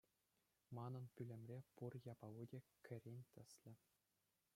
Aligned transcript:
Манӑн 0.75 1.05
пӳлӗмре 1.15 1.59
пур 1.75 1.93
япали 2.13 2.43
те 2.51 2.59
кӗрен 2.85 3.19
тӗслӗ. 3.33 3.71